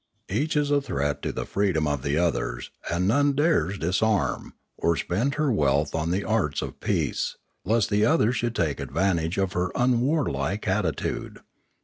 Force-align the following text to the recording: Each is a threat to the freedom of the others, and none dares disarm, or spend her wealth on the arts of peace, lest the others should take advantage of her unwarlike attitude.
Each 0.31 0.55
is 0.55 0.71
a 0.71 0.81
threat 0.81 1.21
to 1.21 1.31
the 1.31 1.45
freedom 1.45 1.85
of 1.85 2.01
the 2.01 2.17
others, 2.17 2.71
and 2.91 3.07
none 3.07 3.33
dares 3.33 3.77
disarm, 3.77 4.55
or 4.75 4.97
spend 4.97 5.35
her 5.35 5.51
wealth 5.51 5.93
on 5.93 6.09
the 6.09 6.23
arts 6.23 6.63
of 6.63 6.79
peace, 6.79 7.37
lest 7.65 7.91
the 7.91 8.03
others 8.03 8.35
should 8.35 8.55
take 8.55 8.79
advantage 8.79 9.37
of 9.37 9.53
her 9.53 9.69
unwarlike 9.75 10.67
attitude. 10.67 11.41